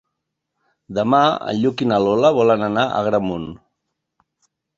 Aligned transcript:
Demà 0.99 1.19
en 1.51 1.59
Lluc 1.65 1.83
i 1.85 1.89
na 1.91 1.99
Lola 2.07 2.33
volen 2.39 2.65
anar 2.69 2.87
a 2.87 2.97
Agramunt. 3.03 3.47